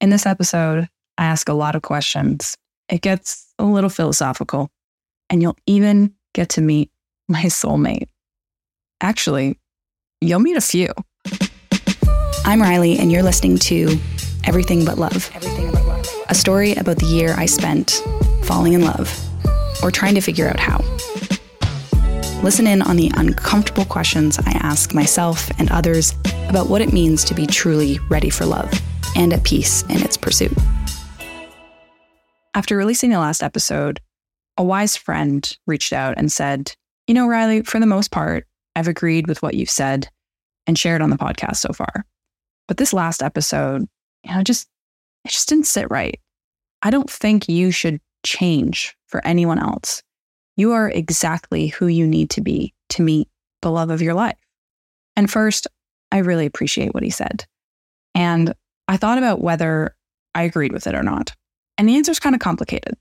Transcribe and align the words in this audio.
In 0.00 0.08
this 0.08 0.24
episode, 0.24 0.88
I 1.18 1.26
ask 1.26 1.50
a 1.50 1.52
lot 1.52 1.76
of 1.76 1.82
questions. 1.82 2.56
It 2.88 3.02
gets 3.02 3.52
a 3.58 3.64
little 3.64 3.90
philosophical, 3.90 4.70
and 5.28 5.42
you'll 5.42 5.58
even 5.66 6.14
get 6.32 6.48
to 6.50 6.62
meet 6.62 6.90
my 7.28 7.42
soulmate. 7.44 8.08
Actually, 9.02 9.58
you'll 10.22 10.40
meet 10.40 10.56
a 10.56 10.62
few. 10.62 10.88
I'm 12.46 12.62
Riley, 12.62 12.98
and 12.98 13.12
you're 13.12 13.22
listening 13.22 13.58
to 13.58 13.98
Everything 14.44 14.86
But 14.86 14.96
Love. 14.96 15.30
Everything 15.34 15.70
But 15.70 15.84
Love. 15.84 16.08
A 16.30 16.34
story 16.34 16.72
about 16.76 16.96
the 16.96 17.06
year 17.06 17.34
I 17.36 17.44
spent 17.44 18.02
falling 18.44 18.72
in 18.72 18.80
love 18.80 19.14
or 19.82 19.90
trying 19.90 20.14
to 20.14 20.22
figure 20.22 20.48
out 20.48 20.58
how. 20.58 20.78
Listen 22.42 22.66
in 22.66 22.80
on 22.80 22.96
the 22.96 23.12
uncomfortable 23.16 23.84
questions 23.84 24.38
I 24.38 24.52
ask 24.62 24.94
myself 24.94 25.50
and 25.58 25.70
others 25.70 26.14
about 26.48 26.68
what 26.68 26.80
it 26.80 26.90
means 26.90 27.22
to 27.24 27.34
be 27.34 27.46
truly 27.46 27.98
ready 28.08 28.30
for 28.30 28.46
love 28.46 28.72
and 29.16 29.32
at 29.32 29.44
peace 29.44 29.82
in 29.84 30.02
its 30.02 30.16
pursuit. 30.16 30.56
After 32.54 32.76
releasing 32.76 33.10
the 33.10 33.18
last 33.18 33.42
episode, 33.42 34.00
a 34.56 34.64
wise 34.64 34.96
friend 34.96 35.56
reached 35.66 35.92
out 35.92 36.14
and 36.16 36.30
said, 36.30 36.74
You 37.06 37.14
know, 37.14 37.26
Riley, 37.26 37.62
for 37.62 37.78
the 37.80 37.86
most 37.86 38.10
part, 38.10 38.46
I've 38.74 38.88
agreed 38.88 39.26
with 39.26 39.42
what 39.42 39.54
you've 39.54 39.70
said 39.70 40.08
and 40.66 40.78
shared 40.78 41.02
on 41.02 41.10
the 41.10 41.16
podcast 41.16 41.56
so 41.56 41.72
far. 41.72 42.04
But 42.68 42.76
this 42.76 42.92
last 42.92 43.22
episode, 43.22 43.86
you 44.24 44.34
know, 44.34 44.42
just 44.42 44.68
it 45.24 45.30
just 45.30 45.48
didn't 45.48 45.66
sit 45.66 45.90
right. 45.90 46.18
I 46.82 46.90
don't 46.90 47.10
think 47.10 47.48
you 47.48 47.70
should 47.70 48.00
change 48.24 48.96
for 49.06 49.24
anyone 49.26 49.58
else. 49.58 50.02
You 50.56 50.72
are 50.72 50.88
exactly 50.88 51.68
who 51.68 51.86
you 51.86 52.06
need 52.06 52.30
to 52.30 52.40
be 52.40 52.74
to 52.90 53.02
meet 53.02 53.28
the 53.62 53.70
love 53.70 53.90
of 53.90 54.02
your 54.02 54.14
life. 54.14 54.38
And 55.16 55.30
first, 55.30 55.66
I 56.12 56.18
really 56.18 56.46
appreciate 56.46 56.94
what 56.94 57.02
he 57.02 57.10
said. 57.10 57.44
And 58.14 58.54
I 58.90 58.96
thought 58.96 59.18
about 59.18 59.40
whether 59.40 59.94
I 60.34 60.42
agreed 60.42 60.72
with 60.72 60.88
it 60.88 60.96
or 60.96 61.04
not. 61.04 61.32
And 61.78 61.88
the 61.88 61.94
answer 61.94 62.10
is 62.10 62.18
kind 62.18 62.34
of 62.34 62.40
complicated, 62.40 62.94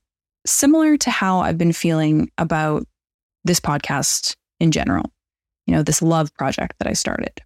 similar 0.46 0.98
to 0.98 1.10
how 1.10 1.40
I've 1.40 1.58
been 1.58 1.74
feeling 1.74 2.30
about 2.38 2.86
this 3.44 3.60
podcast 3.60 4.36
in 4.60 4.70
general, 4.70 5.12
you 5.66 5.74
know, 5.74 5.82
this 5.82 6.04
love 6.04 6.32
project 6.36 6.76
that 6.78 6.88
I 6.88 6.94
started. 6.94 7.42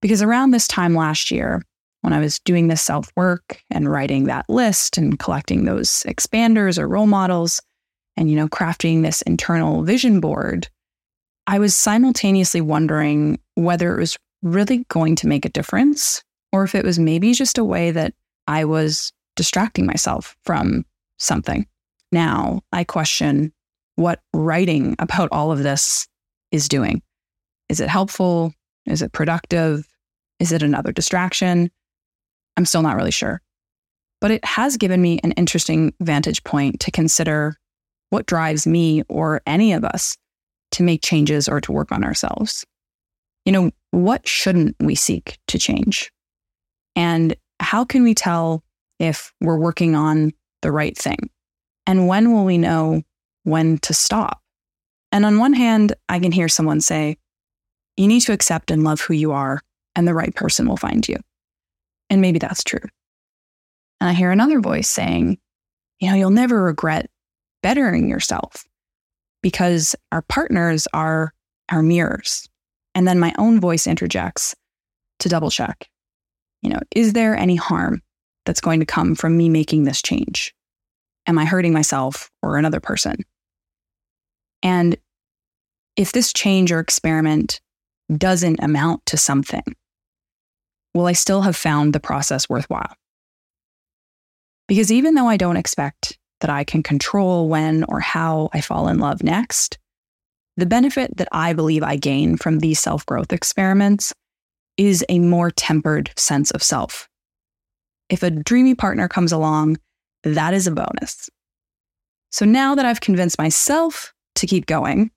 Because 0.00 0.22
around 0.22 0.52
this 0.52 0.68
time 0.68 0.94
last 0.94 1.32
year, 1.32 1.62
when 2.02 2.12
I 2.12 2.20
was 2.20 2.38
doing 2.38 2.68
this 2.68 2.80
self 2.80 3.10
work 3.16 3.60
and 3.72 3.90
writing 3.90 4.26
that 4.26 4.48
list 4.48 4.96
and 4.96 5.18
collecting 5.18 5.64
those 5.64 6.04
expanders 6.06 6.78
or 6.78 6.86
role 6.86 7.08
models 7.08 7.60
and, 8.16 8.30
you 8.30 8.36
know, 8.36 8.46
crafting 8.46 9.02
this 9.02 9.20
internal 9.22 9.82
vision 9.82 10.20
board, 10.20 10.68
I 11.48 11.58
was 11.58 11.74
simultaneously 11.74 12.60
wondering 12.60 13.40
whether 13.56 13.96
it 13.96 13.98
was 13.98 14.16
really 14.44 14.84
going 14.88 15.16
to 15.16 15.26
make 15.26 15.44
a 15.44 15.50
difference 15.50 16.22
or 16.52 16.64
if 16.64 16.74
it 16.74 16.84
was 16.84 16.98
maybe 16.98 17.32
just 17.32 17.58
a 17.58 17.64
way 17.64 17.90
that 17.90 18.14
I 18.46 18.64
was 18.64 19.12
distracting 19.36 19.86
myself 19.86 20.36
from 20.44 20.84
something. 21.18 21.66
Now 22.12 22.62
I 22.72 22.84
question 22.84 23.52
what 23.96 24.20
writing 24.32 24.96
about 24.98 25.28
all 25.32 25.52
of 25.52 25.62
this 25.62 26.08
is 26.50 26.68
doing. 26.68 27.02
Is 27.68 27.80
it 27.80 27.88
helpful? 27.88 28.52
Is 28.86 29.02
it 29.02 29.12
productive? 29.12 29.86
Is 30.38 30.52
it 30.52 30.62
another 30.62 30.92
distraction? 30.92 31.70
I'm 32.56 32.64
still 32.64 32.82
not 32.82 32.96
really 32.96 33.10
sure. 33.10 33.40
But 34.20 34.30
it 34.30 34.44
has 34.44 34.76
given 34.76 35.00
me 35.00 35.20
an 35.22 35.32
interesting 35.32 35.94
vantage 36.00 36.42
point 36.44 36.80
to 36.80 36.90
consider 36.90 37.56
what 38.10 38.26
drives 38.26 38.66
me 38.66 39.02
or 39.08 39.40
any 39.46 39.72
of 39.72 39.84
us 39.84 40.16
to 40.72 40.82
make 40.82 41.02
changes 41.02 41.48
or 41.48 41.60
to 41.60 41.72
work 41.72 41.92
on 41.92 42.04
ourselves. 42.04 42.64
You 43.44 43.52
know, 43.52 43.70
what 43.92 44.26
shouldn't 44.26 44.76
we 44.80 44.94
seek 44.94 45.38
to 45.48 45.58
change? 45.58 46.10
And 46.96 47.36
how 47.60 47.84
can 47.84 48.02
we 48.02 48.14
tell 48.14 48.64
if 48.98 49.32
we're 49.40 49.58
working 49.58 49.94
on 49.94 50.32
the 50.62 50.72
right 50.72 50.96
thing? 50.96 51.30
And 51.86 52.06
when 52.06 52.32
will 52.32 52.44
we 52.44 52.58
know 52.58 53.02
when 53.44 53.78
to 53.78 53.94
stop? 53.94 54.40
And 55.12 55.24
on 55.24 55.38
one 55.38 55.52
hand, 55.52 55.94
I 56.08 56.20
can 56.20 56.32
hear 56.32 56.48
someone 56.48 56.80
say, 56.80 57.16
you 57.96 58.06
need 58.06 58.20
to 58.20 58.32
accept 58.32 58.70
and 58.70 58.84
love 58.84 59.00
who 59.00 59.14
you 59.14 59.32
are, 59.32 59.60
and 59.94 60.06
the 60.06 60.14
right 60.14 60.34
person 60.34 60.68
will 60.68 60.76
find 60.76 61.06
you. 61.08 61.16
And 62.08 62.20
maybe 62.20 62.38
that's 62.38 62.64
true. 62.64 62.88
And 64.00 64.08
I 64.08 64.12
hear 64.12 64.30
another 64.30 64.60
voice 64.60 64.88
saying, 64.88 65.38
you 66.00 66.08
know, 66.08 66.16
you'll 66.16 66.30
never 66.30 66.62
regret 66.62 67.10
bettering 67.62 68.08
yourself 68.08 68.64
because 69.42 69.94
our 70.12 70.22
partners 70.22 70.88
are 70.94 71.32
our 71.70 71.82
mirrors. 71.82 72.48
And 72.94 73.06
then 73.06 73.18
my 73.18 73.34
own 73.38 73.60
voice 73.60 73.86
interjects 73.86 74.54
to 75.20 75.28
double 75.28 75.50
check. 75.50 75.88
You 76.62 76.70
know, 76.70 76.80
is 76.94 77.12
there 77.12 77.36
any 77.36 77.56
harm 77.56 78.02
that's 78.46 78.60
going 78.60 78.80
to 78.80 78.86
come 78.86 79.14
from 79.14 79.36
me 79.36 79.48
making 79.48 79.84
this 79.84 80.02
change? 80.02 80.54
Am 81.26 81.38
I 81.38 81.44
hurting 81.44 81.72
myself 81.72 82.30
or 82.42 82.56
another 82.56 82.80
person? 82.80 83.16
And 84.62 84.96
if 85.96 86.12
this 86.12 86.32
change 86.32 86.72
or 86.72 86.80
experiment 86.80 87.60
doesn't 88.14 88.62
amount 88.62 89.06
to 89.06 89.16
something, 89.16 89.62
will 90.94 91.06
I 91.06 91.12
still 91.12 91.42
have 91.42 91.56
found 91.56 91.92
the 91.92 92.00
process 92.00 92.48
worthwhile? 92.48 92.94
Because 94.68 94.92
even 94.92 95.14
though 95.14 95.28
I 95.28 95.36
don't 95.36 95.56
expect 95.56 96.18
that 96.40 96.50
I 96.50 96.64
can 96.64 96.82
control 96.82 97.48
when 97.48 97.84
or 97.84 98.00
how 98.00 98.50
I 98.52 98.60
fall 98.60 98.88
in 98.88 98.98
love 98.98 99.22
next, 99.22 99.78
the 100.56 100.66
benefit 100.66 101.16
that 101.16 101.28
I 101.32 101.52
believe 101.52 101.82
I 101.82 101.96
gain 101.96 102.36
from 102.36 102.58
these 102.58 102.80
self 102.80 103.04
growth 103.06 103.32
experiments 103.32 104.12
is 104.80 105.04
a 105.10 105.18
more 105.18 105.50
tempered 105.50 106.10
sense 106.16 106.50
of 106.52 106.62
self. 106.62 107.06
If 108.08 108.22
a 108.22 108.30
dreamy 108.30 108.74
partner 108.74 109.08
comes 109.08 109.30
along, 109.30 109.76
that 110.22 110.54
is 110.54 110.66
a 110.66 110.70
bonus. 110.70 111.28
So 112.30 112.46
now 112.46 112.74
that 112.74 112.86
I've 112.86 113.02
convinced 113.02 113.36
myself 113.36 114.14
to 114.36 114.46
keep 114.46 114.64
going, 114.64 115.10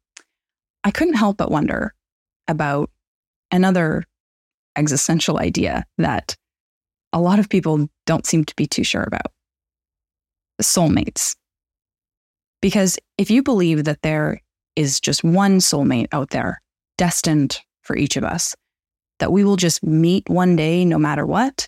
I 0.83 0.91
couldn't 0.91 1.13
help 1.13 1.37
but 1.37 1.49
wonder 1.49 1.93
about 2.49 2.89
another 3.51 4.03
existential 4.75 5.39
idea 5.39 5.85
that 5.97 6.35
a 7.13 7.21
lot 7.21 7.39
of 7.39 7.47
people 7.47 7.87
don't 8.05 8.25
seem 8.25 8.43
to 8.43 8.55
be 8.57 8.67
too 8.67 8.83
sure 8.83 9.03
about 9.03 9.31
soulmates. 10.61 11.37
Because 12.61 12.97
if 13.17 13.31
you 13.31 13.41
believe 13.41 13.85
that 13.85 14.01
there 14.01 14.41
is 14.75 14.99
just 14.99 15.23
one 15.23 15.59
soulmate 15.59 16.07
out 16.11 16.31
there 16.31 16.61
destined 16.97 17.61
for 17.81 17.95
each 17.95 18.17
of 18.17 18.25
us, 18.25 18.55
that 19.19 19.31
we 19.31 19.43
will 19.43 19.55
just 19.55 19.83
meet 19.83 20.29
one 20.29 20.55
day 20.55 20.85
no 20.85 20.97
matter 20.97 21.25
what, 21.25 21.67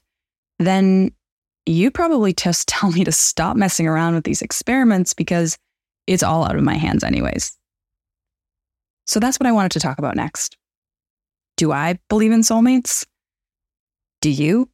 then 0.60 1.12
you 1.66 1.92
probably 1.92 2.34
just 2.34 2.68
tell 2.68 2.92
me 2.92 3.04
to 3.04 3.12
stop 3.12 3.56
messing 3.56 3.88
around 3.88 4.16
with 4.16 4.24
these 4.24 4.42
experiments 4.42 5.14
because 5.14 5.58
it's 6.08 6.24
all 6.24 6.46
out 6.46 6.56
of 6.56 6.64
my 6.64 6.76
hands, 6.76 7.04
anyways. 7.04 7.58
So 9.08 9.20
that's 9.20 9.40
what 9.40 9.48
I 9.48 9.52
wanted 9.52 9.72
to 9.74 9.80
talk 9.80 9.98
about 9.98 10.16
next. 10.16 10.58
Do 11.58 11.72
I 11.72 12.00
believe 12.10 12.32
in 12.32 12.42
soulmates? 12.42 13.06
Do 14.22 14.30
you? 14.30 14.70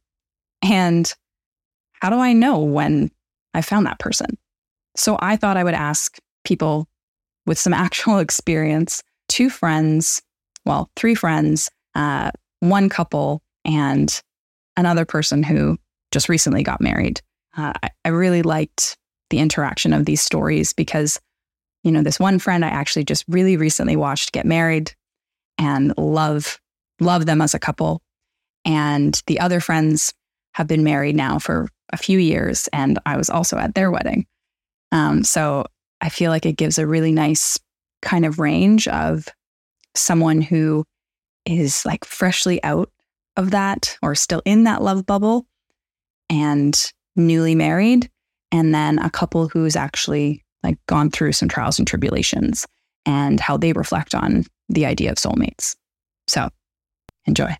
And 0.62 1.12
how 1.92 2.10
do 2.10 2.16
I 2.16 2.32
know 2.32 2.60
when 2.60 3.10
I 3.54 3.62
found 3.62 3.86
that 3.86 3.98
person? 3.98 4.38
So 4.96 5.16
I 5.20 5.36
thought 5.36 5.56
I 5.56 5.64
would 5.64 5.74
ask 5.74 6.18
people 6.44 6.88
with 7.46 7.58
some 7.58 7.72
actual 7.72 8.18
experience, 8.18 9.02
two 9.28 9.50
friends, 9.50 10.22
well, 10.64 10.90
three 10.96 11.14
friends, 11.14 11.70
uh, 11.94 12.30
one 12.62 12.88
couple, 12.88 13.42
and 13.64 14.22
another 14.76 15.04
person 15.04 15.42
who 15.42 15.76
just 16.12 16.28
recently 16.28 16.62
got 16.62 16.80
married. 16.80 17.20
Uh, 17.56 17.72
I, 17.82 17.90
I 18.04 18.08
really 18.10 18.42
liked 18.42 18.96
the 19.30 19.40
interaction 19.40 19.92
of 19.92 20.04
these 20.04 20.22
stories 20.22 20.72
because, 20.72 21.18
you 21.82 21.90
know, 21.90 22.02
this 22.02 22.20
one 22.20 22.38
friend 22.38 22.64
I 22.64 22.68
actually 22.68 23.04
just 23.04 23.24
really 23.26 23.56
recently 23.56 23.96
watched 23.96 24.30
get 24.30 24.46
married 24.46 24.94
and 25.58 25.92
love 25.98 26.60
love 27.00 27.26
them 27.26 27.40
as 27.40 27.52
a 27.52 27.58
couple. 27.58 28.00
And 28.64 29.20
the 29.26 29.40
other 29.40 29.58
friends 29.58 30.14
have 30.54 30.68
been 30.68 30.84
married 30.84 31.16
now 31.16 31.40
for 31.40 31.68
a 31.92 31.96
few 31.96 32.18
years, 32.18 32.68
and 32.72 32.96
I 33.04 33.16
was 33.16 33.28
also 33.28 33.58
at 33.58 33.74
their 33.74 33.90
wedding. 33.90 34.24
Um, 34.92 35.24
so 35.24 35.66
I 36.00 36.10
feel 36.10 36.30
like 36.30 36.46
it 36.46 36.56
gives 36.56 36.78
a 36.78 36.86
really 36.86 37.10
nice 37.10 37.58
kind 38.02 38.24
of 38.24 38.38
range 38.38 38.86
of 38.86 39.26
someone 39.96 40.40
who 40.40 40.84
is 41.46 41.84
like 41.84 42.04
freshly 42.04 42.62
out 42.62 42.90
of 43.36 43.50
that 43.50 43.96
or 44.02 44.14
still 44.14 44.42
in 44.44 44.64
that 44.64 44.82
love 44.82 45.06
bubble 45.06 45.46
and 46.30 46.92
newly 47.16 47.54
married, 47.54 48.10
and 48.50 48.74
then 48.74 48.98
a 48.98 49.10
couple 49.10 49.48
who's 49.48 49.76
actually 49.76 50.44
like 50.62 50.78
gone 50.86 51.10
through 51.10 51.32
some 51.32 51.48
trials 51.48 51.78
and 51.78 51.88
tribulations 51.88 52.66
and 53.04 53.40
how 53.40 53.56
they 53.56 53.72
reflect 53.72 54.14
on 54.14 54.44
the 54.68 54.86
idea 54.86 55.10
of 55.10 55.16
soulmates. 55.16 55.74
So 56.28 56.48
Enjoy. 57.26 57.56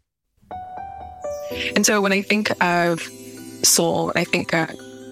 And 1.77 1.85
so 1.85 2.01
when 2.01 2.13
I 2.13 2.23
think 2.23 2.51
of 2.63 3.01
soul, 3.63 4.13
I 4.17 4.25
think 4.25 4.53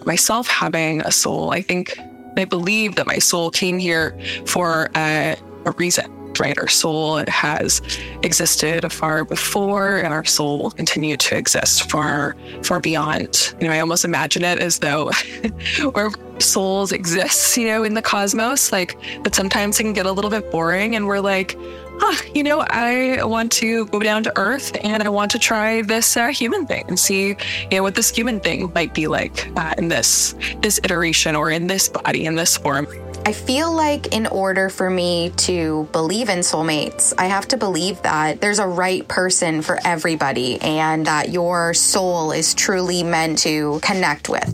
myself 0.07 0.49
having 0.49 1.03
a 1.03 1.13
soul, 1.13 1.51
I 1.51 1.63
think 1.63 1.99
I 2.37 2.45
believe 2.45 2.97
that 2.97 3.07
my 3.07 3.19
soul 3.19 3.51
came 3.51 3.79
here 3.79 4.19
for 4.47 4.91
a 4.95 5.37
reason. 5.77 6.20
Right? 6.41 6.59
Our 6.59 6.69
soul 6.69 7.23
has 7.29 7.83
existed 8.23 8.91
far 8.93 9.25
before, 9.25 9.99
and 9.99 10.13
our 10.13 10.25
soul 10.25 10.59
will 10.59 10.71
continue 10.71 11.17
to 11.17 11.37
exist 11.37 11.91
far, 11.91 12.37
far 12.63 12.81
beyond. 12.81 13.55
You 13.61 13.69
know, 13.69 13.75
I 13.75 13.81
almost 13.81 14.05
imagine 14.05 14.45
it 14.45 14.59
as 14.59 14.79
though 14.79 15.11
our 15.95 16.11
souls 16.41 16.93
exist, 16.93 17.57
you 17.57 17.67
know, 17.67 17.85
in 17.85 17.95
the 17.95 18.03
cosmos, 18.03 18.73
like, 18.73 18.99
but 19.23 19.35
sometimes 19.35 19.79
it 19.79 19.85
can 19.85 19.93
get 19.93 20.07
a 20.07 20.13
little 20.13 20.31
bit 20.31 20.51
boring, 20.51 20.97
and 20.97 21.07
we're 21.07 21.21
like, 21.21 21.57
huh, 22.01 22.31
you 22.35 22.43
know, 22.43 22.65
I 22.69 23.23
want 23.25 23.53
to 23.53 23.87
go 23.87 24.01
down 24.01 24.23
to 24.25 24.33
Earth 24.37 24.77
and 24.83 25.03
I 25.03 25.09
want 25.09 25.31
to 25.33 25.39
try 25.39 25.83
this 25.83 26.17
uh, 26.17 26.29
human 26.29 26.67
thing 26.67 26.85
and 26.89 26.99
see, 26.99 27.29
you 27.29 27.37
know, 27.71 27.83
what 27.83 27.95
this 27.95 28.11
human 28.11 28.41
thing 28.41 28.73
might 28.75 28.95
be 28.95 29.07
like 29.07 29.51
uh, 29.57 29.75
in 29.77 29.89
this 29.89 30.35
this 30.63 30.81
iteration 30.83 31.37
or 31.37 31.51
in 31.51 31.67
this 31.67 31.89
body 31.89 32.25
in 32.25 32.37
this 32.37 32.57
form. 32.57 32.87
I 33.31 33.33
feel 33.33 33.73
like 33.73 34.13
in 34.13 34.27
order 34.27 34.69
for 34.69 34.91
me 34.91 35.31
to 35.47 35.89
believe 35.93 36.29
in 36.29 36.41
soulmates, 36.41 37.15
I 37.17 37.27
have 37.27 37.47
to 37.47 37.57
believe 37.57 38.03
that 38.03 38.41
there's 38.41 38.59
a 38.59 38.67
right 38.67 39.07
person 39.07 39.63
for 39.63 39.79
everybody 39.85 40.61
and 40.61 41.07
that 41.07 41.29
your 41.29 41.73
soul 41.73 42.33
is 42.33 42.55
truly 42.55 43.05
meant 43.05 43.39
to 43.47 43.79
connect 43.85 44.29
with. 44.29 44.53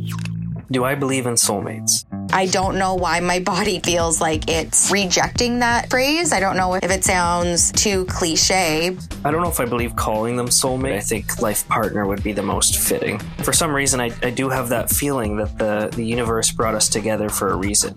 Do 0.71 0.85
I 0.85 0.95
believe 0.95 1.25
in 1.25 1.37
soulmates? 1.37 2.05
I 2.37 2.45
don't 2.45 2.77
know 2.77 2.95
why 2.95 3.21
my 3.21 3.39
body 3.39 3.81
feels 3.81 4.21
like 4.21 4.51
it's 4.51 4.91
rejecting 4.91 5.61
that 5.61 5.89
phrase. 5.89 6.35
I 6.35 6.39
don't 6.39 6.59
know 6.59 6.75
if 6.75 6.91
it 6.91 7.03
sounds 7.03 7.73
too 7.73 8.05
cliche. 8.05 8.95
I 9.25 9.31
don't 9.31 9.41
know 9.41 9.49
if 9.49 9.59
I 9.59 9.65
believe 9.65 9.97
calling 9.97 10.37
them 10.37 10.49
soulmate. 10.49 10.97
I 10.97 11.01
think 11.01 11.41
life 11.41 11.67
partner 11.67 12.07
would 12.07 12.23
be 12.23 12.33
the 12.33 12.43
most 12.43 12.77
fitting. 12.77 13.21
For 13.43 13.55
some 13.55 13.73
reason, 13.73 14.03
I, 14.03 14.11
I 14.23 14.29
do 14.29 14.51
have 14.51 14.69
that 14.69 14.91
feeling 14.91 15.39
that 15.39 15.57
the, 15.57 15.89
the 15.97 16.05
universe 16.05 16.51
brought 16.51 16.75
us 16.75 16.91
together 16.91 17.31
for 17.31 17.53
a 17.53 17.57
reason. 17.57 17.95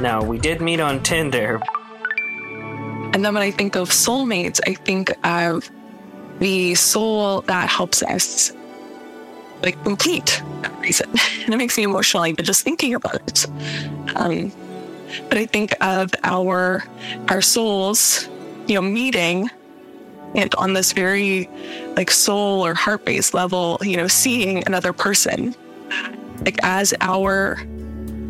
Now, 0.00 0.24
we 0.24 0.38
did 0.38 0.62
meet 0.62 0.80
on 0.80 1.02
Tinder. 1.02 1.60
And 3.12 3.22
then 3.22 3.34
when 3.34 3.42
I 3.42 3.50
think 3.50 3.76
of 3.76 3.90
soulmates, 3.90 4.58
I 4.66 4.72
think 4.72 5.12
of 5.22 5.70
the 6.38 6.74
soul 6.76 7.42
that 7.42 7.68
helps 7.68 8.02
us 8.02 8.54
like 9.62 9.82
complete 9.82 10.42
reason. 10.82 11.08
And 11.44 11.52
it 11.52 11.56
makes 11.56 11.76
me 11.76 11.82
emotional 11.82 12.24
even 12.26 12.44
just 12.44 12.62
thinking 12.62 12.94
about 12.94 13.16
it. 13.16 13.46
Um, 14.14 14.52
but 15.28 15.38
I 15.38 15.46
think 15.46 15.74
of 15.80 16.14
our 16.22 16.84
our 17.28 17.42
souls, 17.42 18.28
you 18.66 18.74
know, 18.74 18.82
meeting 18.82 19.50
and 20.34 20.54
on 20.54 20.72
this 20.72 20.92
very 20.92 21.48
like 21.96 22.10
soul 22.10 22.64
or 22.64 22.74
heart 22.74 23.04
based 23.04 23.34
level, 23.34 23.78
you 23.82 23.96
know, 23.96 24.06
seeing 24.06 24.64
another 24.66 24.92
person 24.92 25.54
like 26.44 26.58
as 26.62 26.94
our 27.00 27.58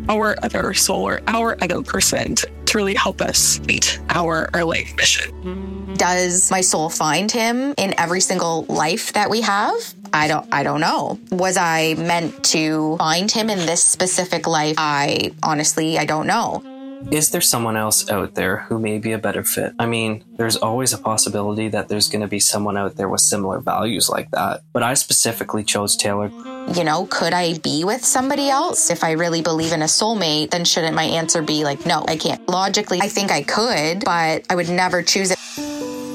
our 0.09 0.35
other 0.43 0.73
soul 0.73 1.07
or 1.07 1.21
our 1.27 1.55
other 1.61 1.81
person 1.81 2.35
to 2.35 2.77
really 2.77 2.95
help 2.95 3.21
us 3.21 3.59
meet 3.61 3.99
our 4.09 4.49
our 4.53 4.63
life 4.63 4.93
mission. 4.97 5.93
Does 5.95 6.49
my 6.49 6.61
soul 6.61 6.89
find 6.89 7.31
him 7.31 7.75
in 7.77 7.93
every 7.99 8.21
single 8.21 8.65
life 8.67 9.13
that 9.13 9.29
we 9.29 9.41
have? 9.41 9.93
I 10.13 10.27
don't 10.27 10.47
I 10.51 10.63
don't 10.63 10.79
know. 10.79 11.19
Was 11.31 11.57
I 11.57 11.95
meant 11.95 12.43
to 12.45 12.95
find 12.97 13.29
him 13.29 13.49
in 13.49 13.59
this 13.59 13.83
specific 13.83 14.47
life? 14.47 14.75
I 14.77 15.33
honestly 15.41 15.97
I 15.97 16.05
don't 16.05 16.27
know. 16.27 16.63
Is 17.11 17.31
there 17.31 17.41
someone 17.41 17.75
else 17.75 18.09
out 18.09 18.35
there 18.35 18.59
who 18.69 18.79
may 18.79 18.97
be 18.97 19.11
a 19.11 19.17
better 19.17 19.43
fit? 19.43 19.73
I 19.77 19.85
mean, 19.85 20.23
there's 20.37 20.55
always 20.55 20.93
a 20.93 20.97
possibility 20.97 21.67
that 21.67 21.89
there's 21.89 22.07
going 22.07 22.21
to 22.21 22.27
be 22.27 22.39
someone 22.39 22.77
out 22.77 22.95
there 22.95 23.09
with 23.09 23.19
similar 23.19 23.59
values 23.59 24.09
like 24.09 24.31
that. 24.31 24.63
But 24.71 24.83
I 24.83 24.93
specifically 24.93 25.65
chose 25.65 25.97
Taylor. 25.97 26.31
You 26.73 26.85
know, 26.85 27.05
could 27.09 27.33
I 27.33 27.57
be 27.57 27.83
with 27.83 28.05
somebody 28.05 28.49
else? 28.49 28.89
If 28.89 29.03
I 29.03 29.11
really 29.11 29.41
believe 29.41 29.73
in 29.73 29.81
a 29.81 29.85
soulmate, 29.85 30.51
then 30.51 30.63
shouldn't 30.63 30.95
my 30.95 31.03
answer 31.03 31.41
be 31.41 31.65
like, 31.65 31.85
no, 31.85 32.05
I 32.07 32.15
can't? 32.15 32.47
Logically, 32.47 32.99
I 33.01 33.09
think 33.09 33.31
I 33.31 33.43
could, 33.43 34.05
but 34.05 34.45
I 34.49 34.55
would 34.55 34.69
never 34.69 35.03
choose 35.03 35.31
it. 35.31 35.37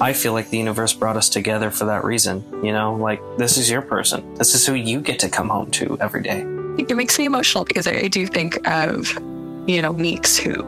I 0.00 0.12
feel 0.12 0.32
like 0.32 0.50
the 0.50 0.58
universe 0.58 0.92
brought 0.92 1.16
us 1.16 1.28
together 1.28 1.70
for 1.70 1.86
that 1.86 2.04
reason. 2.04 2.44
You 2.64 2.72
know, 2.72 2.94
like 2.94 3.20
this 3.36 3.58
is 3.58 3.68
your 3.68 3.82
person. 3.82 4.34
This 4.34 4.54
is 4.54 4.64
who 4.64 4.74
you 4.74 5.00
get 5.00 5.18
to 5.20 5.28
come 5.28 5.48
home 5.48 5.70
to 5.72 5.98
every 6.00 6.22
day. 6.22 6.40
It 6.78 6.96
makes 6.96 7.18
me 7.18 7.24
emotional 7.24 7.64
because 7.64 7.88
I, 7.88 8.06
do 8.06 8.24
think 8.26 8.64
of, 8.68 9.12
you 9.68 9.82
know, 9.82 9.92
Meeks, 9.92 10.36
who 10.36 10.64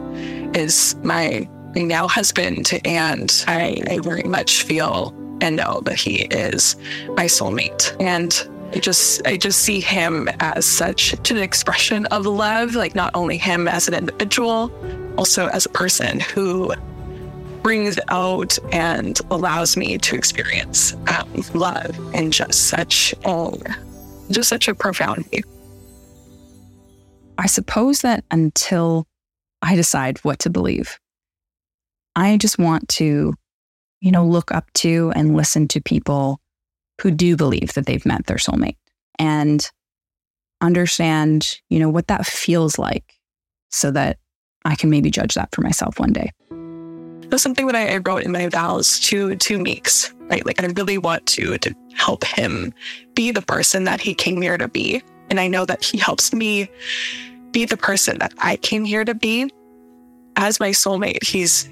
is 0.53 0.95
my 1.03 1.47
now 1.73 2.09
husband, 2.09 2.81
and 2.83 3.43
I, 3.47 3.81
I 3.89 3.99
very 3.99 4.23
much 4.23 4.63
feel 4.63 5.15
and 5.39 5.55
know 5.55 5.79
that 5.85 5.95
he 5.95 6.23
is 6.23 6.75
my 7.15 7.25
soulmate. 7.25 7.95
And 8.01 8.47
I 8.75 8.79
just 8.79 9.25
I 9.25 9.37
just 9.37 9.59
see 9.59 9.79
him 9.79 10.29
as 10.41 10.65
such 10.65 11.31
an 11.31 11.37
expression 11.37 12.05
of 12.07 12.25
love, 12.25 12.75
like 12.75 12.95
not 12.95 13.11
only 13.13 13.37
him 13.37 13.69
as 13.69 13.87
an 13.87 13.93
individual, 13.93 14.71
also 15.17 15.47
as 15.47 15.65
a 15.65 15.69
person 15.69 16.19
who 16.19 16.73
brings 17.61 17.99
out 18.09 18.57
and 18.71 19.19
allows 19.29 19.77
me 19.77 19.97
to 19.97 20.15
experience 20.15 20.95
um, 21.07 21.43
love 21.53 21.97
in 22.13 22.31
just 22.31 22.67
such 22.67 23.13
a 23.25 23.51
just 24.31 24.49
such 24.49 24.67
a 24.67 24.75
profound 24.75 25.25
way. 25.31 25.41
I 27.37 27.47
suppose 27.47 28.01
that 28.01 28.23
until 28.31 29.07
I 29.61 29.75
decide 29.75 30.19
what 30.19 30.39
to 30.39 30.49
believe, 30.49 30.99
I 32.15 32.37
just 32.37 32.57
want 32.57 32.87
to, 32.89 33.33
you 33.99 34.11
know, 34.11 34.25
look 34.25 34.51
up 34.51 34.71
to 34.75 35.11
and 35.15 35.35
listen 35.35 35.67
to 35.69 35.81
people 35.81 36.39
who 37.01 37.11
do 37.11 37.35
believe 37.35 37.73
that 37.73 37.85
they've 37.85 38.05
met 38.05 38.27
their 38.27 38.37
soulmate 38.37 38.77
and 39.17 39.69
understand, 40.61 41.59
you 41.69 41.79
know, 41.79 41.89
what 41.89 42.07
that 42.07 42.25
feels 42.25 42.77
like 42.77 43.15
so 43.69 43.91
that 43.91 44.17
I 44.63 44.75
can 44.75 44.89
maybe 44.89 45.09
judge 45.09 45.33
that 45.33 45.49
for 45.53 45.61
myself 45.61 45.99
one 45.99 46.13
day. 46.13 46.31
That's 47.31 47.41
something 47.41 47.65
that 47.67 47.75
I 47.75 47.97
wrote 47.97 48.23
in 48.23 48.31
my 48.31 48.49
vows 48.49 48.99
to 48.99 49.35
to 49.35 49.57
Meeks, 49.57 50.13
right? 50.29 50.45
Like 50.45 50.61
I 50.61 50.67
really 50.67 50.97
want 50.97 51.25
to 51.27 51.57
to 51.59 51.73
help 51.93 52.25
him 52.25 52.73
be 53.15 53.31
the 53.31 53.41
person 53.41 53.85
that 53.85 54.01
he 54.01 54.13
came 54.13 54.41
here 54.41 54.57
to 54.57 54.67
be. 54.67 55.01
And 55.29 55.39
I 55.39 55.47
know 55.47 55.65
that 55.65 55.83
he 55.83 55.97
helps 55.97 56.33
me 56.33 56.69
be 57.51 57.63
the 57.63 57.77
person 57.77 58.19
that 58.19 58.33
I 58.37 58.57
came 58.57 58.83
here 58.83 59.05
to 59.05 59.15
be. 59.15 59.49
As 60.35 60.59
my 60.59 60.71
soulmate, 60.71 61.23
he's 61.23 61.69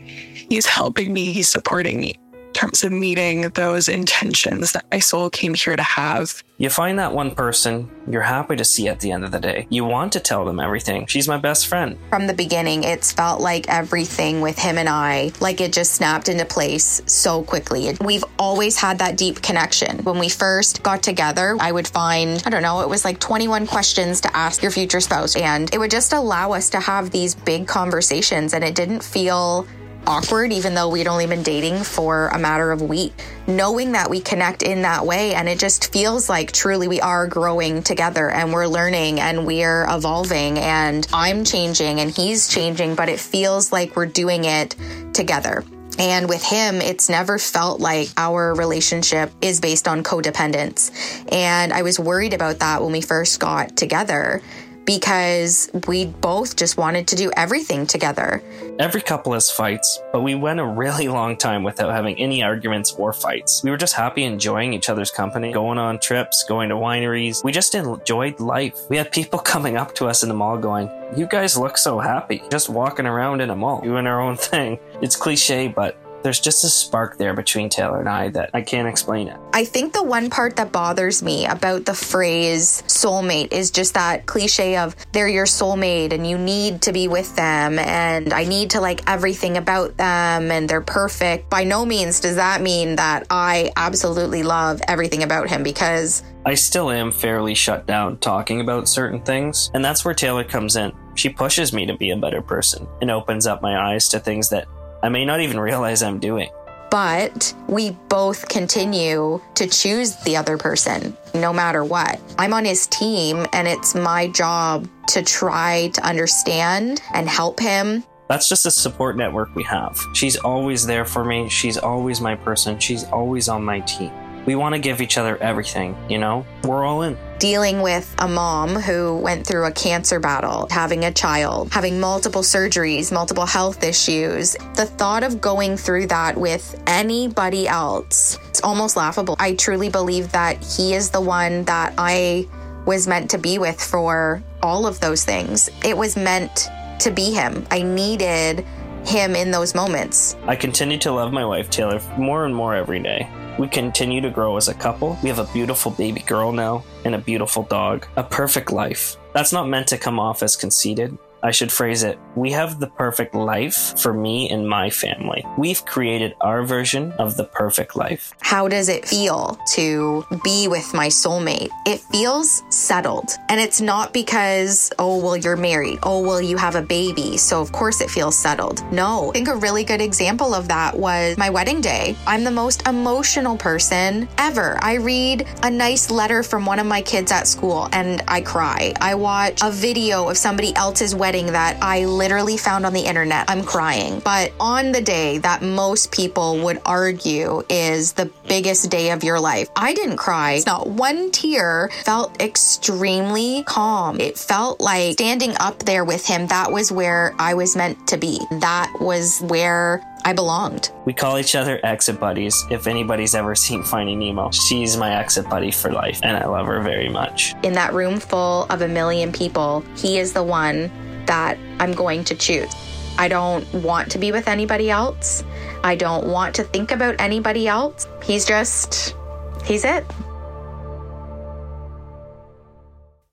he's 0.50 0.66
helping 0.66 1.14
me, 1.14 1.34
he's 1.34 1.50
supporting 1.50 2.00
me 2.00 2.16
terms 2.60 2.84
of 2.84 2.92
meeting 2.92 3.42
those 3.52 3.88
intentions 3.88 4.74
that 4.74 4.86
my 4.92 5.00
soul 5.00 5.30
came 5.30 5.54
here 5.54 5.78
to 5.78 5.84
have. 5.84 6.44
You 6.58 6.70
find 6.70 7.00
that 7.00 7.14
one 7.14 7.32
person 7.32 7.90
you're 8.06 8.22
happy 8.22 8.58
to 8.58 8.66
see 8.66 8.90
at 8.90 9.00
the 9.00 9.14
end 9.14 9.24
of 9.24 9.32
the 9.32 9.40
day. 9.40 9.66
You 9.70 9.86
want 9.86 10.12
to 10.14 10.20
tell 10.20 10.44
them 10.44 10.60
everything. 10.60 11.06
She's 11.06 11.26
my 11.26 11.38
best 11.38 11.68
friend. 11.68 11.98
From 12.10 12.28
the 12.28 12.34
beginning, 12.34 12.84
it's 12.84 13.14
felt 13.14 13.40
like 13.40 13.70
everything 13.70 14.42
with 14.42 14.60
him 14.60 14.78
and 14.78 14.90
I, 14.90 15.32
like 15.40 15.62
it 15.62 15.72
just 15.72 15.94
snapped 15.94 16.28
into 16.28 16.44
place 16.44 17.02
so 17.06 17.44
quickly. 17.44 17.96
We've 18.02 18.26
always 18.38 18.76
had 18.76 19.00
that 19.00 19.16
deep 19.16 19.42
connection. 19.42 20.00
When 20.00 20.20
we 20.20 20.28
first 20.28 20.84
got 20.84 21.02
together, 21.02 21.56
I 21.62 21.72
would 21.72 21.88
find, 21.88 22.44
I 22.46 22.50
don't 22.50 22.64
know, 22.64 22.82
it 22.82 22.90
was 22.90 23.06
like 23.06 23.20
21 23.20 23.68
questions 23.68 24.20
to 24.22 24.36
ask 24.36 24.62
your 24.62 24.72
future 24.72 25.00
spouse. 25.00 25.38
And 25.38 25.74
it 25.74 25.78
would 25.78 25.92
just 25.92 26.12
allow 26.12 26.52
us 26.52 26.70
to 26.72 26.82
have 26.82 27.12
these 27.12 27.36
big 27.36 27.68
conversations. 27.68 28.54
And 28.54 28.66
it 28.66 28.76
didn't 28.76 29.02
feel 29.02 29.66
awkward, 30.08 30.52
even 30.52 30.74
though 30.74 30.90
we'd 30.90 31.08
only 31.08 31.28
been 31.28 31.44
dating 31.44 31.84
for 31.84 32.28
a 32.30 32.40
matter 32.40 32.72
of 32.72 32.82
a 32.82 32.86
week. 32.86 33.14
Knowing 33.48 33.94
that 33.94 34.10
we 34.10 34.20
connect 34.22 34.62
in 34.62 34.84
that 34.84 35.06
way, 35.06 35.34
and 35.34 35.50
it 35.50 35.60
just 35.60 35.92
feels 35.92 36.30
like 36.30 36.52
truly 36.52 36.88
we 36.88 37.02
are 37.02 37.28
growing 37.28 37.82
together 37.82 38.30
and 38.30 38.54
we're 38.54 38.68
learning 38.68 39.20
and 39.20 39.46
we're 39.46 39.86
evolving, 39.90 40.58
and 40.60 41.08
I'm 41.14 41.44
changing 41.44 42.00
and 42.00 42.12
he's 42.12 42.48
changing, 42.48 42.96
but 42.96 43.10
it 43.10 43.20
feels 43.20 43.72
like 43.72 43.96
we're 43.96 44.06
doing 44.06 44.46
it 44.46 44.76
together. 45.14 45.64
And 46.00 46.30
with 46.30 46.42
him, 46.42 46.76
it's 46.76 47.10
never 47.10 47.38
felt 47.38 47.82
like 47.82 48.08
our 48.16 48.54
relationship 48.56 49.32
is 49.42 49.60
based 49.60 49.86
on 49.86 50.02
codependence. 50.02 50.92
And 51.30 51.74
I 51.74 51.82
was 51.82 52.00
worried 52.00 52.34
about 52.34 52.60
that 52.60 52.82
when 52.82 52.94
we 52.94 53.02
first 53.02 53.38
got 53.42 53.76
together 53.76 54.42
because 54.90 55.70
we 55.88 56.08
both 56.08 56.56
just 56.56 56.76
wanted 56.76 57.08
to 57.08 57.16
do 57.16 57.32
everything 57.38 57.86
together. 57.86 58.42
Every 58.80 59.02
couple 59.02 59.34
has 59.34 59.52
fights, 59.52 60.00
but 60.12 60.22
we 60.22 60.34
went 60.34 60.60
a 60.60 60.66
really 60.66 61.08
long 61.08 61.38
time 61.38 61.62
without 61.62 61.92
having 61.92 62.18
any 62.18 62.42
arguments 62.42 62.94
or 62.94 63.14
fights. 63.14 63.64
We 63.64 63.70
were 63.70 63.78
just 63.78 63.94
happy 63.94 64.24
enjoying 64.24 64.74
each 64.74 64.90
other's 64.90 65.12
company, 65.12 65.54
going 65.54 65.78
on 65.78 66.00
trips, 66.00 66.44
going 66.44 66.70
to 66.70 66.76
wineries. 66.76 67.44
We 67.44 67.52
just 67.52 67.76
enjoyed 67.76 68.40
life. 68.40 68.90
We 68.90 68.98
had 68.98 69.12
people 69.12 69.38
coming 69.54 69.78
up 69.78 69.94
to 69.96 70.08
us 70.08 70.24
in 70.24 70.30
the 70.30 70.34
mall 70.34 70.58
going, 70.58 70.90
You 71.16 71.28
guys 71.28 71.56
look 71.56 71.78
so 71.78 72.00
happy, 72.00 72.42
just 72.50 72.68
walking 72.68 73.06
around 73.06 73.42
in 73.42 73.52
a 73.52 73.56
mall, 73.56 73.82
doing 73.82 74.08
our 74.08 74.20
own 74.20 74.38
thing. 74.38 74.80
It's 75.04 75.16
cliche, 75.16 75.68
but 75.68 76.00
there's 76.24 76.40
just 76.40 76.64
a 76.64 76.70
spark 76.70 77.18
there 77.18 77.34
between 77.34 77.70
Taylor 77.70 78.00
and 78.00 78.10
I 78.10 78.30
that 78.30 78.52
I 78.54 78.62
can't 78.62 78.88
explain 78.88 79.28
it. 79.28 79.40
I 79.54 79.66
think 79.66 79.94
the 79.94 80.04
one 80.04 80.30
part 80.30 80.56
that 80.58 80.72
bothers 80.72 81.24
me 81.24 81.46
about 81.46 81.86
the 81.86 81.94
phrase 81.94 82.84
soulmate 82.88 83.54
is 83.54 83.72
just 83.72 83.94
that 83.94 84.26
cliche 84.26 84.78
of 84.78 84.96
they're 85.12 85.28
your 85.28 85.46
soulmate 85.46 86.14
and 86.14 86.26
you 86.28 86.38
need 86.38 86.82
to 86.84 86.94
be 86.94 87.08
with 87.08 87.36
them 87.36 87.80
and 87.80 88.34
I 88.34 88.46
need 88.46 88.72
to 88.72 88.82
like 88.82 89.10
everything 89.10 89.58
about 89.58 89.98
them 89.98 90.52
and 90.52 90.70
they're 90.70 90.82
perfect. 90.82 91.50
By 91.50 91.64
no 91.64 91.86
means 91.86 92.20
does 92.20 92.36
that 92.36 92.62
mean 92.62 92.96
that 92.98 93.28
I 93.30 93.72
absolutely 93.76 94.44
love 94.44 94.82
everything 94.88 95.24
about 95.24 95.50
him 95.50 95.64
because 95.64 96.24
I 96.46 96.56
still 96.56 96.90
am 96.90 97.12
fairly 97.12 97.54
shut 97.54 97.86
down 97.86 98.18
talking 98.18 98.62
about 98.62 98.88
certain 98.88 99.22
things, 99.22 99.70
and 99.74 99.84
that's 99.84 100.06
where 100.06 100.14
Taylor 100.14 100.44
comes 100.44 100.78
in. 100.78 100.94
She 101.16 101.30
pushes 101.30 101.74
me 101.74 101.86
to 101.86 101.98
be 101.98 102.12
a 102.12 102.18
better 102.18 102.42
person 102.42 102.88
and 103.02 103.12
opens 103.12 103.46
up 103.46 103.62
my 103.62 103.78
eyes 103.78 104.08
to 104.10 104.20
things 104.20 104.50
that 104.50 104.68
I 105.02 105.10
may 105.10 105.26
not 105.26 105.40
even 105.40 105.60
realize 105.60 106.04
I'm 106.04 106.20
doing. 106.20 106.50
But 106.92 107.54
we 107.68 107.92
both 108.10 108.50
continue 108.50 109.40
to 109.56 109.68
choose 109.68 110.16
the 110.24 110.36
other 110.38 110.58
person 110.58 111.16
no 111.34 111.54
matter 111.54 111.84
what. 111.84 112.20
I'm 112.38 112.54
on 112.54 112.66
his 112.66 112.88
team, 112.88 113.46
and 113.54 113.68
it's 113.68 113.94
my 113.94 114.28
job 114.28 114.90
to 115.10 115.22
try 115.22 115.90
to 115.94 116.06
understand 116.06 117.02
and 117.14 117.30
help 117.30 117.60
him. 117.60 118.04
That's 118.28 118.50
just 118.50 118.66
a 118.66 118.72
support 118.72 119.18
network 119.18 119.56
we 119.56 119.64
have. 119.64 120.00
She's 120.14 120.36
always 120.38 120.86
there 120.86 121.06
for 121.06 121.24
me. 121.24 121.48
She's 121.50 121.78
always 121.78 122.22
my 122.22 122.36
person. 122.36 122.80
She's 122.80 123.04
always 123.06 123.50
on 123.50 123.64
my 123.64 123.80
team. 123.82 124.12
We 124.46 124.56
want 124.56 124.74
to 124.74 124.80
give 124.80 125.02
each 125.02 125.18
other 125.18 125.38
everything, 125.38 125.96
you 126.10 126.18
know? 126.18 126.46
We're 126.64 126.86
all 126.86 127.04
in. 127.04 127.18
Dealing 127.40 127.82
with 127.82 128.14
a 128.18 128.28
mom 128.28 128.76
who 128.76 129.16
went 129.16 129.48
through 129.48 129.64
a 129.64 129.72
cancer 129.72 130.20
battle, 130.20 130.68
having 130.70 131.06
a 131.06 131.14
child, 131.14 131.72
having 131.72 131.98
multiple 131.98 132.42
surgeries, 132.42 133.14
multiple 133.14 133.46
health 133.46 133.82
issues. 133.82 134.58
The 134.76 134.86
thought 134.86 135.24
of 135.24 135.40
going 135.40 135.78
through 135.78 136.08
that 136.08 136.36
with 136.36 136.84
anybody 136.86 137.66
else, 137.66 138.38
it's 138.50 138.62
almost 138.62 138.98
laughable. 138.98 139.38
I 139.40 139.56
truly 139.56 139.88
believe 139.88 140.34
that 140.34 140.62
he 140.62 140.94
is 140.94 141.12
the 141.12 141.22
one 141.22 141.64
that 141.64 141.94
I 141.98 142.46
was 142.86 143.08
meant 143.08 143.30
to 143.32 143.38
be 143.38 143.58
with 143.58 143.82
for 143.82 144.44
all 144.62 144.86
of 144.86 145.00
those 145.00 145.24
things. 145.24 145.70
It 145.82 145.96
was 145.96 146.18
meant 146.18 146.68
to 147.00 147.10
be 147.10 147.32
him. 147.32 147.66
I 147.72 147.84
needed 147.84 148.66
him 149.06 149.38
in 149.38 149.52
those 149.52 149.74
moments. 149.74 150.36
I 150.44 150.58
continue 150.58 150.98
to 151.00 151.14
love 151.14 151.32
my 151.32 151.46
wife, 151.46 151.70
Taylor, 151.70 152.02
more 152.18 152.46
and 152.46 152.54
more 152.54 152.76
every 152.76 153.00
day. 153.00 153.30
We 153.60 153.68
continue 153.68 154.22
to 154.22 154.30
grow 154.30 154.56
as 154.56 154.70
a 154.70 154.74
couple. 154.74 155.18
We 155.22 155.28
have 155.28 155.40
a 155.40 155.52
beautiful 155.52 155.92
baby 155.92 156.22
girl 156.22 156.54
now 156.54 156.86
and 157.04 157.14
a 157.14 157.18
beautiful 157.18 157.64
dog. 157.64 158.08
A 158.16 158.24
perfect 158.24 158.72
life. 158.72 159.18
That's 159.34 159.52
not 159.52 159.68
meant 159.68 159.88
to 159.88 159.98
come 159.98 160.18
off 160.18 160.42
as 160.42 160.56
conceited. 160.56 161.18
I 161.44 161.52
should 161.52 161.70
phrase 161.70 162.04
it. 162.04 162.18
We 162.36 162.52
have 162.52 162.80
the 162.80 162.88
perfect 162.88 163.34
life 163.34 164.00
for 164.00 164.14
me 164.14 164.50
and 164.50 164.68
my 164.68 164.90
family. 164.90 165.46
We've 165.58 165.84
created 165.86 166.36
our 166.42 166.64
version 166.64 167.12
of 167.14 167.38
the 167.38 167.44
perfect 167.44 167.96
life. 167.96 168.34
How 168.40 168.68
does 168.68 168.88
it 168.88 169.06
feel 169.06 169.60
to 169.74 170.24
be 170.44 170.68
with 170.68 170.94
my 170.94 171.08
soulmate? 171.08 171.70
It 171.86 172.00
feels 172.00 172.64
settled. 172.70 173.30
And 173.50 173.60
it's 173.60 173.82
not 173.82 174.14
because, 174.14 174.92
oh, 175.00 175.18
well, 175.24 175.36
you're 175.36 175.58
married. 175.58 176.00
Oh, 176.04 176.22
well, 176.22 176.42
you 176.42 176.58
have 176.58 176.76
a 176.76 176.82
baby. 176.82 177.38
So, 177.38 177.62
of 177.62 177.72
course, 177.72 178.02
it 178.02 178.10
feels 178.10 178.38
settled. 178.38 178.84
No. 178.92 179.30
I 179.30 179.34
think 179.34 179.48
a 179.48 179.56
really 179.56 179.84
good 179.84 180.02
example 180.02 180.54
of 180.54 180.68
that 180.68 180.98
was 180.98 181.38
my 181.38 181.50
wedding 181.50 181.82
day. 181.82 182.16
I'm 182.28 182.44
the 182.44 182.52
most 182.52 182.88
emotional 182.88 183.58
person 183.58 184.28
ever. 184.38 184.78
I 184.82 184.96
read 184.96 185.48
a 185.64 185.70
nice 185.70 186.12
letter 186.12 186.44
from 186.44 186.66
one 186.66 186.80
of 186.80 186.86
my 186.86 187.02
kids 187.02 187.32
at 187.32 187.48
school 187.48 187.90
and 187.92 188.22
I 188.28 188.42
cry. 188.42 188.94
I 189.02 189.16
watch 189.16 189.62
a 189.64 189.72
video 189.72 190.30
of 190.30 190.38
somebody 190.38 190.76
else's 190.76 191.16
wedding 191.16 191.48
that 191.48 191.78
I 191.82 192.06
literally 192.30 192.58
found 192.58 192.86
on 192.86 192.94
the 192.94 193.02
internet. 193.02 193.44
I'm 193.50 193.64
crying. 193.64 194.22
But 194.24 194.54
on 194.60 194.92
the 194.92 195.02
day 195.02 195.40
that 195.40 195.64
most 195.64 196.12
people 196.12 196.60
would 196.60 196.80
argue 196.86 197.64
is 197.70 198.14
the 198.14 198.32
biggest 198.48 198.92
day 198.92 199.10
of 199.10 199.24
your 199.24 199.40
life, 199.40 199.68
I 199.76 199.96
didn't 199.96 200.18
cry. 200.18 200.62
Not 200.68 200.88
one 200.88 201.32
tear 201.32 201.90
felt 202.04 202.40
extremely 202.40 203.64
calm. 203.64 204.20
It 204.20 204.38
felt 204.38 204.80
like 204.80 205.14
standing 205.14 205.56
up 205.60 205.80
there 205.80 206.06
with 206.06 206.24
him, 206.24 206.46
that 206.48 206.72
was 206.72 206.92
where 206.92 207.34
I 207.40 207.56
was 207.56 207.76
meant 207.76 208.08
to 208.10 208.18
be. 208.18 208.40
That 208.60 208.94
was 209.02 209.42
where 209.42 210.04
I 210.24 210.34
belonged. 210.34 210.92
We 211.06 211.14
call 211.14 211.40
each 211.40 211.56
other 211.56 211.80
exit 211.84 212.20
buddies. 212.20 212.64
If 212.70 212.86
anybody's 212.86 213.34
ever 213.34 213.56
seen 213.56 213.82
Finding 213.82 214.20
Nemo, 214.20 214.52
she's 214.52 214.98
my 214.98 215.16
exit 215.16 215.50
buddy 215.50 215.72
for 215.72 215.92
life, 215.92 216.20
and 216.22 216.38
I 216.38 216.46
love 216.46 216.68
her 216.68 216.82
very 216.82 217.10
much. 217.10 217.56
In 217.64 217.74
that 217.74 217.94
room 217.94 218.20
full 218.20 218.66
of 218.70 218.84
a 218.84 218.88
million 218.88 219.32
people, 219.32 219.84
he 219.96 220.20
is 220.20 220.34
the 220.34 220.44
one 220.44 220.92
that 221.30 221.60
I'm 221.80 221.94
going 221.94 222.24
to 222.24 222.36
choose. 222.36 222.74
I 223.20 223.28
don't 223.28 223.72
want 223.72 224.12
to 224.14 224.18
be 224.18 224.32
with 224.32 224.48
anybody 224.48 224.90
else. 224.90 225.44
I 225.84 225.96
don't 225.96 226.26
want 226.26 226.56
to 226.56 226.64
think 226.64 226.90
about 226.90 227.22
anybody 227.22 227.68
else. 227.68 228.08
He's 228.24 228.46
just, 228.46 229.16
he's 229.64 229.86
it. 229.86 230.04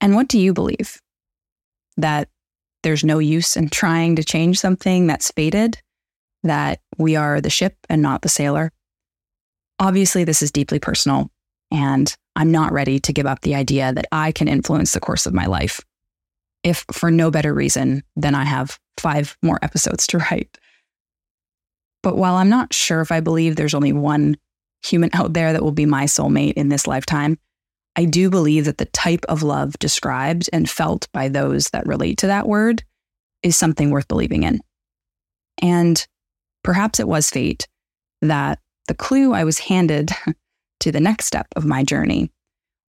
And 0.03 0.15
what 0.15 0.29
do 0.29 0.39
you 0.39 0.53
believe? 0.53 1.01
That 1.97 2.29
there's 2.83 3.03
no 3.03 3.19
use 3.19 3.57
in 3.57 3.71
trying 3.71 4.17
to 4.17 4.25
change 4.25 4.59
something 4.59 5.07
that's 5.07 5.31
fated? 5.31 5.81
That 6.43 6.81
we 6.99 7.17
are 7.17 7.41
the 7.41 7.49
ship 7.49 7.77
and 7.89 8.03
not 8.03 8.21
the 8.21 8.29
sailor? 8.29 8.73
Obviously, 9.79 10.25
this 10.25 10.43
is 10.43 10.53
deeply 10.53 10.81
personal, 10.81 11.31
and 11.71 12.15
I'm 12.37 12.51
not 12.51 12.73
ready 12.73 13.01
to 13.01 13.13
give 13.15 13.25
up 13.25 13.41
the 13.41 13.55
idea 13.55 13.95
that 13.95 14.07
I 14.13 14.33
can 14.33 14.49
influence 14.49 14.93
the 14.93 15.01
course 15.01 15.25
of 15.25 15.33
my 15.33 15.47
life 15.47 15.81
if 16.67 16.85
for 16.93 17.13
no 17.13 17.31
better 17.31 17.55
reason 17.55 18.03
than 18.17 18.35
I 18.35 18.43
have 18.43 18.79
five 18.99 19.39
more 19.41 19.59
episodes 19.63 20.05
to 20.09 20.19
write. 20.19 20.59
But 22.03 22.17
while 22.17 22.35
I'm 22.35 22.49
not 22.49 22.75
sure 22.75 23.01
if 23.01 23.13
I 23.13 23.21
believe 23.21 23.55
there's 23.55 23.75
only 23.75 23.93
one 23.93 24.37
human 24.85 25.11
out 25.13 25.33
there 25.33 25.53
that 25.53 25.63
will 25.63 25.71
be 25.71 25.87
my 25.87 26.05
soulmate 26.07 26.55
in 26.55 26.69
this 26.69 26.89
lifetime, 26.89 27.39
I 27.95 28.05
do 28.05 28.31
believe 28.31 28.65
that 28.65 28.79
the 28.79 28.87
type 28.87 29.25
of 29.29 29.45
love 29.45 29.79
described 29.79 30.51
and 30.53 30.69
felt 30.69 31.07
by 31.13 31.29
those 31.29 31.69
that 31.71 31.87
relate 31.87 32.19
to 32.19 32.27
that 32.27 32.49
word 32.49 32.83
is 33.45 33.57
something 33.57 33.91
worth 33.91 34.09
believing 34.09 34.43
in. 34.43 34.61
And 35.63 36.05
perhaps 36.65 36.99
it 36.99 37.07
was 37.07 37.31
fate 37.31 37.69
that 38.23 38.59
the 38.89 38.95
clue 38.95 39.33
I 39.33 39.45
was 39.45 39.61
handed 39.61 40.11
to 40.81 40.91
the 40.91 41.01
next 41.01 41.27
step 41.27 41.47
of 41.55 41.65
my 41.65 41.85
journey 41.85 42.33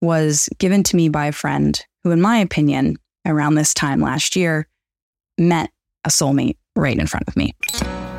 was 0.01 0.48
given 0.60 0.82
to 0.84 0.96
me 0.96 1.10
by 1.10 1.27
a 1.27 1.34
friend 1.34 1.79
who, 2.03 2.12
in 2.12 2.22
my 2.22 2.38
opinion, 2.38 2.98
around 3.25 3.55
this 3.55 3.74
time 3.74 4.00
last 4.01 4.36
year 4.36 4.67
met 5.38 5.70
a 6.03 6.10
soulmate 6.10 6.58
right 6.75 6.98
in 6.98 7.08
front 7.08 7.27
of 7.27 7.36
me. 7.36 7.53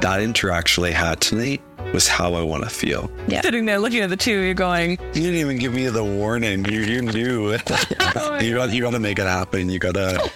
That 0.00 0.20
interaction 0.20 0.84
I 0.84 0.90
had 0.90 1.20
tonight 1.20 1.62
was 1.92 2.08
how 2.08 2.34
I 2.34 2.42
want 2.42 2.64
to 2.64 2.70
feel. 2.70 3.10
Yeah. 3.28 3.40
Sitting 3.40 3.64
there 3.64 3.78
looking 3.78 4.00
at 4.00 4.10
the 4.10 4.16
two, 4.16 4.38
you're 4.40 4.54
going, 4.54 4.90
You 4.90 5.22
didn't 5.22 5.36
even 5.36 5.58
give 5.58 5.72
me 5.72 5.86
the 5.86 6.04
warning. 6.04 6.64
You, 6.66 6.80
you 6.80 7.02
knew. 7.02 7.54
oh 7.54 8.38
you, 8.40 8.54
got, 8.54 8.70
you 8.70 8.82
got 8.82 8.90
to 8.90 8.98
make 8.98 9.18
it 9.18 9.26
happen. 9.26 9.68
You 9.68 9.78
got 9.78 9.94
to. 9.94 10.30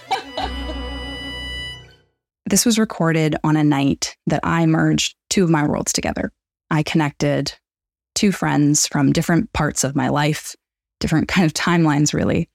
This 2.45 2.65
was 2.65 2.77
recorded 2.77 3.35
on 3.43 3.55
a 3.55 3.63
night 3.63 4.17
that 4.27 4.41
I 4.43 4.65
merged 4.65 5.15
two 5.29 5.43
of 5.43 5.49
my 5.49 5.65
worlds 5.65 5.93
together. 5.93 6.31
I 6.69 6.83
connected 6.83 7.53
two 8.15 8.31
friends 8.31 8.87
from 8.87 9.13
different 9.13 9.53
parts 9.53 9.83
of 9.83 9.95
my 9.95 10.09
life, 10.09 10.55
different 10.99 11.27
kind 11.27 11.45
of 11.45 11.53
timelines, 11.53 12.13
really. 12.13 12.49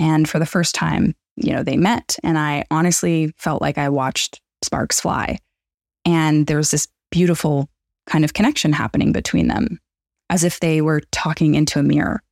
And 0.00 0.26
for 0.26 0.38
the 0.38 0.46
first 0.46 0.74
time, 0.74 1.14
you 1.36 1.52
know, 1.52 1.62
they 1.62 1.76
met. 1.76 2.16
And 2.24 2.38
I 2.38 2.64
honestly 2.70 3.34
felt 3.36 3.60
like 3.60 3.76
I 3.76 3.90
watched 3.90 4.40
sparks 4.64 4.98
fly. 4.98 5.38
And 6.06 6.46
there 6.46 6.56
was 6.56 6.70
this 6.70 6.88
beautiful 7.10 7.68
kind 8.06 8.24
of 8.24 8.32
connection 8.32 8.72
happening 8.72 9.12
between 9.12 9.48
them, 9.48 9.78
as 10.30 10.42
if 10.42 10.58
they 10.58 10.80
were 10.80 11.02
talking 11.12 11.54
into 11.54 11.78
a 11.78 11.82
mirror. 11.82 12.22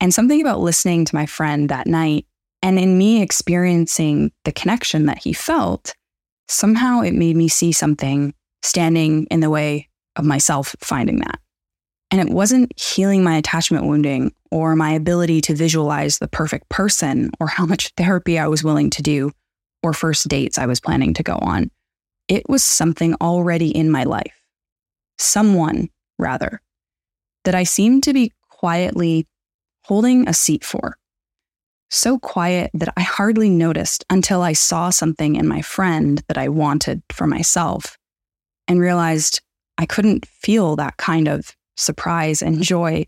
And 0.00 0.14
something 0.14 0.40
about 0.40 0.60
listening 0.60 1.04
to 1.04 1.14
my 1.14 1.26
friend 1.26 1.68
that 1.68 1.86
night 1.86 2.26
and 2.62 2.78
in 2.78 2.96
me 2.96 3.20
experiencing 3.20 4.32
the 4.44 4.52
connection 4.52 5.04
that 5.04 5.18
he 5.18 5.34
felt, 5.34 5.94
somehow 6.48 7.02
it 7.02 7.12
made 7.12 7.36
me 7.36 7.48
see 7.48 7.72
something 7.72 8.32
standing 8.62 9.26
in 9.26 9.40
the 9.40 9.50
way 9.50 9.90
of 10.16 10.24
myself 10.24 10.74
finding 10.80 11.18
that. 11.18 11.38
And 12.14 12.20
it 12.20 12.32
wasn't 12.32 12.78
healing 12.78 13.24
my 13.24 13.36
attachment 13.38 13.86
wounding 13.86 14.32
or 14.52 14.76
my 14.76 14.92
ability 14.92 15.40
to 15.40 15.54
visualize 15.56 16.18
the 16.18 16.28
perfect 16.28 16.68
person 16.68 17.32
or 17.40 17.48
how 17.48 17.66
much 17.66 17.88
therapy 17.96 18.38
I 18.38 18.46
was 18.46 18.62
willing 18.62 18.88
to 18.90 19.02
do 19.02 19.32
or 19.82 19.92
first 19.92 20.28
dates 20.28 20.56
I 20.56 20.66
was 20.66 20.78
planning 20.78 21.12
to 21.14 21.24
go 21.24 21.34
on. 21.34 21.72
It 22.28 22.48
was 22.48 22.62
something 22.62 23.16
already 23.20 23.76
in 23.76 23.90
my 23.90 24.04
life, 24.04 24.40
someone, 25.18 25.88
rather, 26.16 26.60
that 27.42 27.56
I 27.56 27.64
seemed 27.64 28.04
to 28.04 28.12
be 28.12 28.30
quietly 28.48 29.26
holding 29.82 30.28
a 30.28 30.34
seat 30.34 30.62
for. 30.62 30.96
So 31.90 32.20
quiet 32.20 32.70
that 32.74 32.94
I 32.96 33.00
hardly 33.00 33.50
noticed 33.50 34.04
until 34.08 34.40
I 34.40 34.52
saw 34.52 34.90
something 34.90 35.34
in 35.34 35.48
my 35.48 35.62
friend 35.62 36.22
that 36.28 36.38
I 36.38 36.48
wanted 36.48 37.02
for 37.10 37.26
myself 37.26 37.98
and 38.68 38.78
realized 38.78 39.40
I 39.78 39.84
couldn't 39.84 40.26
feel 40.26 40.76
that 40.76 40.96
kind 40.96 41.26
of 41.26 41.56
surprise 41.76 42.42
and 42.42 42.62
joy 42.62 43.06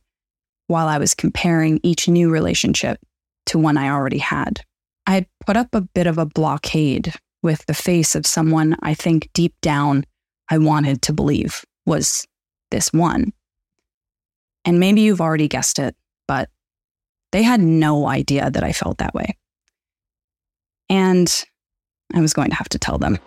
while 0.66 0.88
I 0.88 0.98
was 0.98 1.14
comparing 1.14 1.80
each 1.82 2.08
new 2.08 2.30
relationship 2.30 2.98
to 3.46 3.58
one 3.58 3.76
I 3.76 3.90
already 3.90 4.18
had. 4.18 4.60
I 5.06 5.14
had 5.14 5.26
put 5.46 5.56
up 5.56 5.68
a 5.72 5.80
bit 5.80 6.06
of 6.06 6.18
a 6.18 6.26
blockade 6.26 7.12
with 7.42 7.64
the 7.66 7.74
face 7.74 8.14
of 8.14 8.26
someone 8.26 8.76
I 8.82 8.94
think 8.94 9.30
deep 9.32 9.54
down 9.62 10.04
I 10.50 10.58
wanted 10.58 11.02
to 11.02 11.12
believe 11.12 11.64
was 11.84 12.26
this 12.70 12.92
one. 12.92 13.32
And 14.64 14.80
maybe 14.80 15.02
you've 15.02 15.20
already 15.20 15.46
guessed 15.46 15.78
it, 15.78 15.94
but 16.26 16.50
they 17.30 17.42
had 17.42 17.60
no 17.60 18.08
idea 18.08 18.50
that 18.50 18.64
I 18.64 18.72
felt 18.72 18.98
that 18.98 19.14
way. 19.14 19.36
And 20.88 21.44
I 22.14 22.20
was 22.20 22.32
going 22.32 22.50
to 22.50 22.56
have 22.56 22.68
to 22.70 22.78
tell 22.78 22.98
them. 22.98 23.18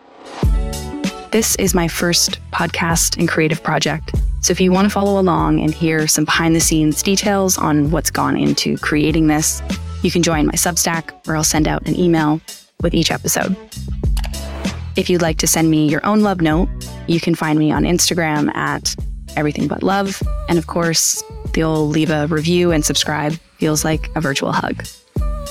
This 1.32 1.56
is 1.58 1.76
my 1.76 1.88
first 1.88 2.40
podcast 2.52 3.20
and 3.20 3.30
creative 3.30 3.62
project. 3.62 4.16
So 4.42 4.52
if 4.52 4.60
you 4.60 4.72
want 4.72 4.86
to 4.86 4.90
follow 4.90 5.20
along 5.20 5.60
and 5.60 5.72
hear 5.72 6.08
some 6.08 6.26
behind 6.26 6.56
the 6.56 6.60
scenes 6.60 7.04
details 7.04 7.56
on 7.56 7.92
what's 7.92 8.10
gone 8.10 8.36
into 8.36 8.80
creating 8.80 9.28
this, 9.28 9.62
you 10.02 10.10
can 10.10 10.24
join 10.24 10.48
my 10.48 10.54
Substack 10.54 11.12
where 11.28 11.36
I'll 11.36 11.44
send 11.44 11.68
out 11.68 11.88
an 11.88 11.96
email 11.96 12.42
with 12.82 12.96
each 12.96 13.12
episode. 13.12 13.56
If 14.96 15.08
you'd 15.08 15.22
like 15.22 15.38
to 15.38 15.46
send 15.46 15.70
me 15.70 15.88
your 15.88 16.04
own 16.04 16.22
love 16.22 16.42
note, 16.42 16.68
you 17.06 17.20
can 17.20 17.36
find 17.36 17.60
me 17.60 17.72
on 17.72 17.84
Instagram 17.84 18.52
at 18.56 18.96
everything 19.38 19.68
but 19.68 19.84
love. 19.84 20.20
And 20.48 20.58
of 20.58 20.66
course, 20.66 21.24
you'll 21.56 21.88
leave 21.88 22.10
a 22.10 22.26
review 22.26 22.72
and 22.72 22.84
subscribe 22.84 23.34
feels 23.58 23.86
like 23.86 24.10
a 24.16 24.22
virtual 24.22 24.52
hug. 24.52 24.84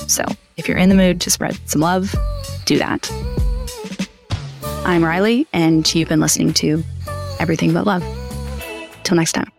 So 0.07 0.25
if 0.57 0.67
you're 0.67 0.77
in 0.77 0.89
the 0.89 0.95
mood 0.95 1.21
to 1.21 1.31
spread 1.31 1.57
some 1.69 1.79
love, 1.79 2.13
do 2.65 2.77
that. 2.79 3.09
I'm 4.85 5.03
Riley, 5.03 5.47
and 5.53 5.93
you've 5.93 6.09
been 6.09 6.19
listening 6.19 6.53
to 6.55 6.83
Everything 7.39 7.73
But 7.73 7.85
Love. 7.85 8.03
Till 9.03 9.15
next 9.15 9.33
time. 9.33 9.51